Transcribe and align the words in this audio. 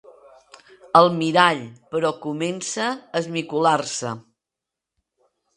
El 0.99 1.09
mirall, 1.17 1.61
però, 1.93 2.11
comença 2.25 2.89
a 2.89 2.97
esmicolar-se. 3.23 4.15